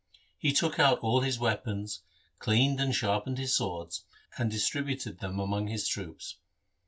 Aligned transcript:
He 0.39 0.51
took 0.51 0.79
out 0.79 0.97
all 1.01 1.21
his 1.21 1.37
weapons, 1.37 2.01
cleaned 2.39 2.79
and 2.81 2.95
sharpened 2.95 3.37
his 3.37 3.55
swords, 3.55 4.03
and 4.35 4.49
distributed 4.49 5.19
them 5.19 5.39
among 5.39 5.67
his 5.67 5.87
troops. 5.87 6.37